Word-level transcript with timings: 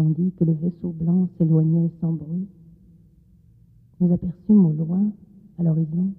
tandis 0.00 0.32
que 0.38 0.44
le 0.44 0.52
vaisseau 0.54 0.92
blanc 0.92 1.28
s'éloignait 1.36 1.90
sans 2.00 2.14
bruit, 2.14 2.48
nous 4.00 4.10
aperçûmes 4.10 4.64
au 4.64 4.72
loin, 4.72 5.12
à 5.58 5.62
l'horizon, 5.62 6.14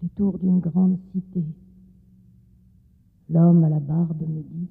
les 0.00 0.08
tours 0.10 0.38
d'une 0.38 0.60
grande 0.60 0.96
cité. 1.10 1.42
L'homme 3.30 3.64
à 3.64 3.68
la 3.68 3.80
barbe 3.80 4.22
me 4.22 4.42
dit, 4.42 4.68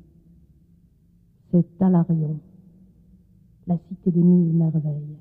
c'est 1.52 1.78
Talarion, 1.80 2.40
la 3.68 3.78
cité 3.90 4.10
des 4.10 4.24
mille 4.24 4.54
merveilles. 4.54 5.18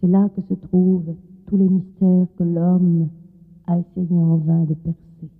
C'est 0.00 0.08
là 0.08 0.28
que 0.28 0.42
se 0.42 0.54
trouvent 0.54 1.16
tous 1.46 1.56
les 1.56 1.68
mystères 1.68 2.28
que 2.38 2.44
l'homme 2.44 3.08
a 3.66 3.80
essayé 3.80 4.16
en 4.16 4.36
vain 4.36 4.62
de 4.62 4.74
percer. 4.74 5.39